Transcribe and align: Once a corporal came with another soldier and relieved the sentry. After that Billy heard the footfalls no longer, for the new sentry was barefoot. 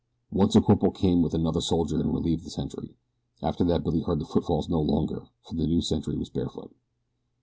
Once 0.31 0.55
a 0.55 0.61
corporal 0.61 0.91
came 0.91 1.21
with 1.21 1.35
another 1.35 1.61
soldier 1.61 1.99
and 2.01 2.11
relieved 2.11 2.43
the 2.43 2.49
sentry. 2.49 2.95
After 3.43 3.63
that 3.65 3.83
Billy 3.83 4.01
heard 4.01 4.17
the 4.17 4.25
footfalls 4.25 4.67
no 4.67 4.81
longer, 4.81 5.27
for 5.45 5.53
the 5.53 5.67
new 5.67 5.83
sentry 5.83 6.17
was 6.17 6.31
barefoot. 6.31 6.73